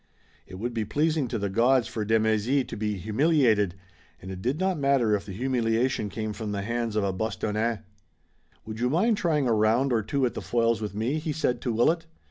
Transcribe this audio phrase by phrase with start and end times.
[0.47, 3.75] It would be pleasing to the gods for de Mézy to be humiliated,
[4.19, 7.81] and it did not matter if the humiliation came from the hands of a Bostonnais.
[8.65, 11.61] "Would you mind trying a round or two at the foils with me?" he said
[11.61, 12.07] to Willet.